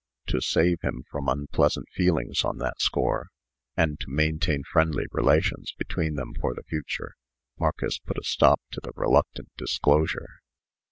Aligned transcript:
To 0.29 0.41
save 0.41 0.81
him 0.81 1.03
from 1.11 1.29
unpleasant 1.29 1.87
feelings 1.89 2.43
on 2.43 2.57
that 2.57 2.81
score, 2.81 3.27
and 3.77 3.99
to 3.99 4.09
maintain 4.09 4.63
friendly 4.63 5.05
relations 5.11 5.75
between 5.77 6.15
them 6.15 6.33
for 6.41 6.55
the 6.55 6.63
future, 6.63 7.17
Marcus 7.59 7.99
put 7.99 8.17
a 8.17 8.23
stop 8.23 8.61
to 8.71 8.81
the 8.81 8.93
reluctant 8.95 9.49
disclosure. 9.59 10.41